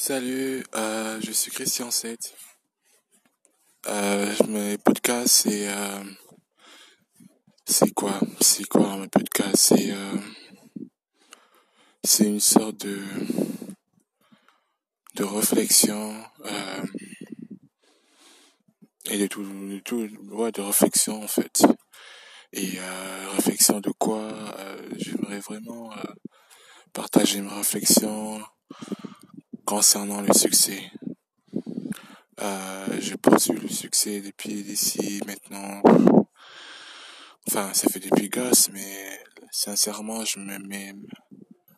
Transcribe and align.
Salut, 0.00 0.62
euh, 0.76 1.20
je 1.20 1.32
suis 1.32 1.50
Christian 1.50 1.90
7. 1.90 2.32
Euh, 3.88 4.32
mes 4.46 4.78
podcasts, 4.78 5.42
c'est... 5.42 5.68
Euh, 5.68 6.04
c'est 7.64 7.92
quoi? 7.94 8.20
C'est 8.40 8.62
quoi 8.68 8.96
mes 8.96 9.08
podcasts? 9.08 9.56
C'est... 9.56 9.90
Euh, 9.90 10.16
c'est 12.04 12.26
une 12.26 12.38
sorte 12.38 12.76
de... 12.76 13.02
de 15.16 15.24
réflexion 15.24 16.14
et 19.10 19.18
de 19.18 19.26
tout, 19.26 19.42
de 19.42 19.80
tout... 19.80 20.08
Ouais, 20.30 20.52
de 20.52 20.60
réflexion 20.60 21.24
en 21.24 21.28
fait. 21.28 21.66
Et 22.52 22.78
réflexion 23.34 23.80
de 23.80 23.90
quoi? 23.98 24.32
J'aimerais 24.96 25.40
vraiment 25.40 25.90
partager 26.92 27.40
mes 27.40 27.50
réflexions 27.50 28.40
concernant 29.68 30.22
le 30.22 30.32
succès. 30.32 30.90
Euh, 32.40 33.00
je 33.02 33.16
poursuis 33.16 33.52
le 33.52 33.68
succès 33.68 34.22
depuis 34.22 34.62
d'ici 34.62 35.20
maintenant. 35.26 35.82
Enfin, 37.46 37.74
ça 37.74 37.90
fait 37.90 38.00
depuis 38.00 38.30
gosse, 38.30 38.70
mais 38.70 39.20
sincèrement, 39.50 40.24
je 40.24 40.38
me 40.38 40.56
mets 40.58 40.94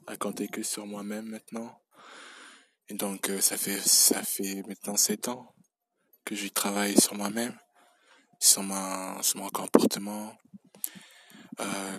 à 0.06 0.16
compter 0.16 0.46
que 0.46 0.62
sur 0.62 0.86
moi-même 0.86 1.26
maintenant. 1.30 1.80
Et 2.88 2.94
donc, 2.94 3.28
euh, 3.28 3.40
ça 3.40 3.56
fait 3.56 3.80
ça 3.80 4.22
fait 4.22 4.62
maintenant 4.68 4.96
sept 4.96 5.26
ans 5.26 5.52
que 6.24 6.36
je 6.36 6.46
travaille 6.46 6.96
sur 7.00 7.16
moi-même, 7.16 7.58
sur 8.38 8.62
ma 8.62 9.20
sur 9.20 9.40
mon 9.40 9.48
comportement. 9.48 10.32
Euh, 11.58 11.98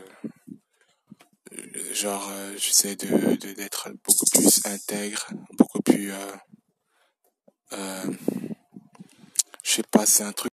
genre, 1.94 2.30
euh, 2.32 2.56
j'essaie 2.58 2.96
de 2.96 3.36
d'être 3.36 3.90
beaucoup 4.06 4.26
plus 4.32 4.66
intègre, 4.66 5.28
beaucoup 5.72 5.84
plus 5.84 6.12
euh, 6.12 6.36
euh, 7.74 8.04
je 9.64 9.72
sais 9.72 9.84
pas, 9.90 10.06
c'est 10.06 10.24
un 10.24 10.34
truc 10.34 10.51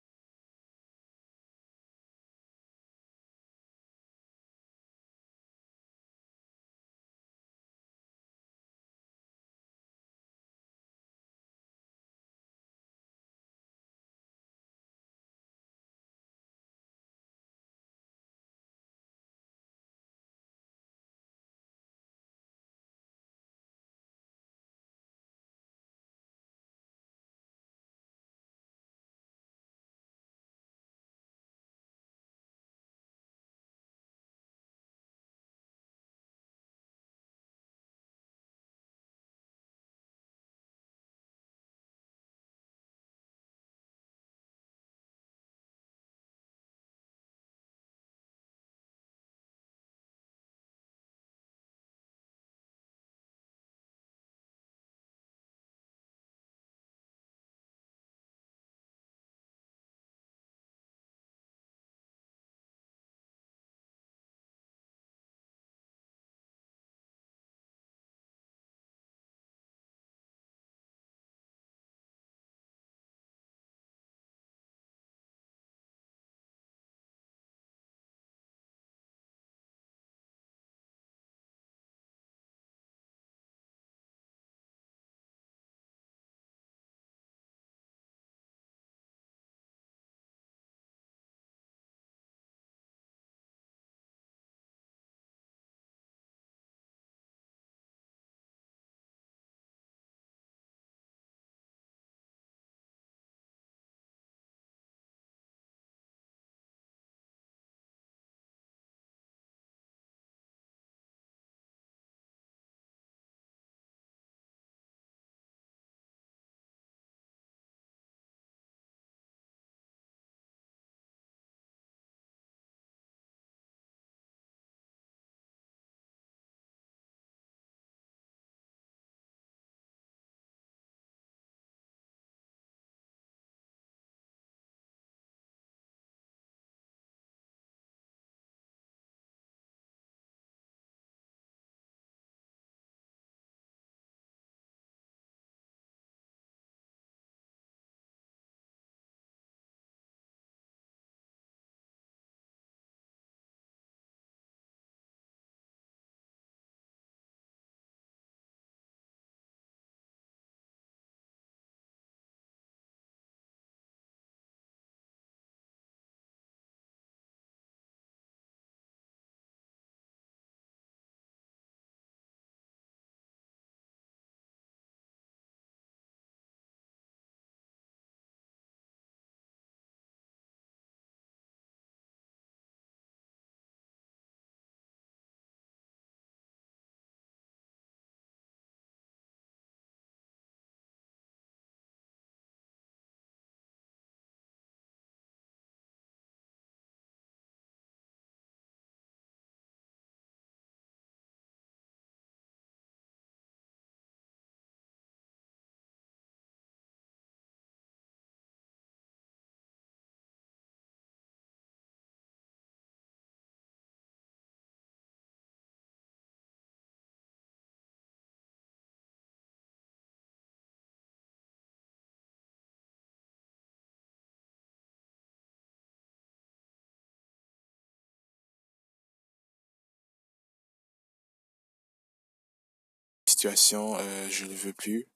euh, 233.44 234.28
je 234.30 234.44
ne 234.46 234.54
veux 234.54 234.72
plus. 234.72 235.06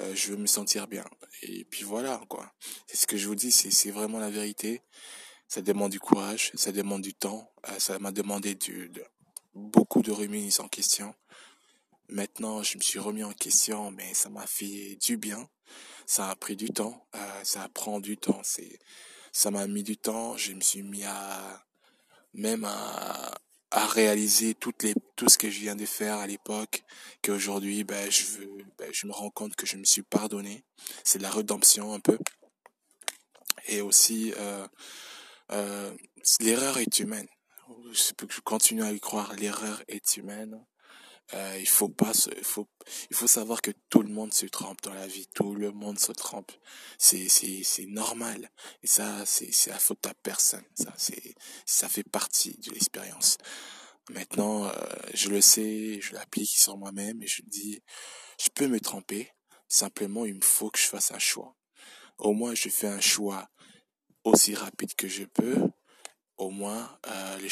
Euh, 0.00 0.14
je 0.14 0.30
veux 0.30 0.36
me 0.36 0.46
sentir 0.46 0.86
bien. 0.86 1.04
Et 1.42 1.64
puis 1.64 1.84
voilà, 1.84 2.20
quoi. 2.28 2.52
C'est 2.86 2.96
ce 2.96 3.06
que 3.06 3.16
je 3.16 3.26
vous 3.26 3.34
dis, 3.34 3.50
c'est 3.52 3.90
vraiment 3.90 4.18
la 4.18 4.30
vérité. 4.30 4.82
Ça 5.48 5.62
demande 5.62 5.90
du 5.90 5.98
courage, 5.98 6.52
ça 6.54 6.70
demande 6.70 7.02
du 7.02 7.12
temps, 7.12 7.52
euh, 7.68 7.78
ça 7.80 7.98
m'a 7.98 8.12
demandé 8.12 8.54
du, 8.54 8.88
de, 8.88 9.04
beaucoup 9.54 10.00
de 10.00 10.12
remises 10.12 10.60
en 10.60 10.68
question. 10.68 11.12
Maintenant, 12.08 12.62
je 12.62 12.78
me 12.78 12.82
suis 12.82 13.00
remis 13.00 13.24
en 13.24 13.32
question, 13.32 13.90
mais 13.90 14.14
ça 14.14 14.30
m'a 14.30 14.46
fait 14.46 14.96
du 14.96 15.16
bien. 15.16 15.48
Ça 16.06 16.30
a 16.30 16.36
pris 16.36 16.56
du 16.56 16.70
temps, 16.70 17.06
ça 17.44 17.68
prend 17.68 18.00
du 18.00 18.16
temps. 18.16 18.40
C'est, 18.42 18.80
ça 19.32 19.50
m'a 19.50 19.66
mis 19.68 19.84
du 19.84 19.96
temps. 19.96 20.36
Je 20.36 20.52
me 20.52 20.60
suis 20.60 20.82
mis 20.82 21.04
à 21.04 21.64
même 22.34 22.64
à, 22.64 23.38
à 23.70 23.86
réaliser 23.86 24.54
toutes 24.54 24.82
les 24.82 24.94
tout 25.16 25.28
ce 25.28 25.38
que 25.38 25.50
je 25.50 25.60
viens 25.60 25.76
de 25.76 25.86
faire 25.86 26.16
à 26.18 26.26
l'époque 26.26 26.82
qu'aujourd'hui 27.22 27.84
ben 27.84 28.10
je 28.10 28.24
veux 28.24 28.50
ben, 28.78 28.88
je 28.92 29.06
me 29.06 29.12
rends 29.12 29.30
compte 29.30 29.54
que 29.56 29.66
je 29.66 29.76
me 29.76 29.84
suis 29.84 30.02
pardonné. 30.02 30.64
C'est 31.04 31.18
de 31.18 31.22
la 31.22 31.30
rédemption 31.30 31.92
un 31.92 32.00
peu. 32.00 32.18
Et 33.66 33.82
aussi 33.82 34.32
euh, 34.38 34.66
euh, 35.52 35.94
l'erreur 36.40 36.78
est 36.78 36.98
humaine. 36.98 37.28
Je, 37.92 38.40
continue 38.40 38.82
à 38.82 38.92
y 38.92 39.00
croire. 39.00 39.34
L'erreur 39.34 39.82
est 39.86 40.16
humaine 40.16 40.64
euh, 41.34 41.56
il 41.60 41.68
faut 41.68 41.88
pas 41.88 42.12
se, 42.12 42.30
il 42.36 42.44
faut, 42.44 42.68
il 43.10 43.16
faut 43.16 43.26
savoir 43.26 43.62
que 43.62 43.70
tout 43.88 44.02
le 44.02 44.08
monde 44.08 44.32
se 44.34 44.46
trompe 44.46 44.80
dans 44.82 44.94
la 44.94 45.06
vie, 45.06 45.26
tout 45.34 45.54
le 45.54 45.70
monde 45.70 45.98
se 45.98 46.12
trompe. 46.12 46.50
C'est, 46.98 47.28
c'est, 47.28 47.62
c'est 47.62 47.86
normal. 47.86 48.50
Et 48.82 48.86
ça, 48.86 49.24
c'est, 49.26 49.52
c'est 49.52 49.70
la 49.70 49.78
faute 49.78 50.04
à 50.06 50.14
personne. 50.14 50.64
Ça, 50.74 50.92
c'est, 50.96 51.34
ça 51.66 51.88
fait 51.88 52.02
partie 52.02 52.58
de 52.58 52.72
l'expérience. 52.72 53.38
Maintenant, 54.10 54.66
euh, 54.66 54.72
je 55.14 55.28
le 55.28 55.40
sais, 55.40 56.00
je 56.00 56.14
l'applique 56.14 56.50
sur 56.50 56.76
moi-même 56.76 57.22
et 57.22 57.28
je 57.28 57.42
dis, 57.42 57.80
je 58.42 58.48
peux 58.52 58.66
me 58.66 58.80
tromper. 58.80 59.30
Simplement, 59.68 60.26
il 60.26 60.34
me 60.34 60.40
faut 60.40 60.70
que 60.70 60.80
je 60.80 60.86
fasse 60.86 61.12
un 61.12 61.18
choix. 61.20 61.54
Au 62.18 62.32
moins, 62.32 62.54
je 62.54 62.68
fais 62.68 62.88
un 62.88 63.00
choix 63.00 63.48
aussi 64.24 64.54
rapide 64.54 64.94
que 64.96 65.06
je 65.06 65.24
peux. 65.24 65.70
Au 66.36 66.50
moins, 66.50 66.98
euh, 67.06 67.38
les 67.38 67.50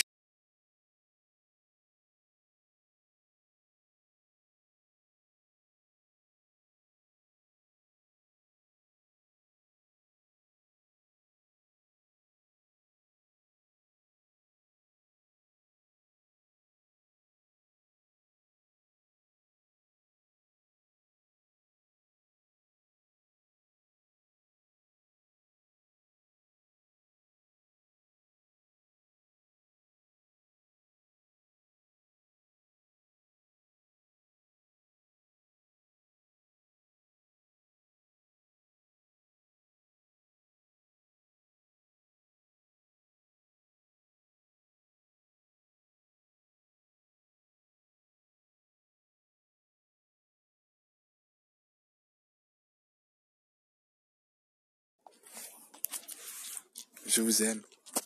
Je 57.09 57.23
vous 57.23 57.43
aime. 57.43 57.63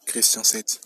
Christian 0.06 0.44
7. 0.44 0.80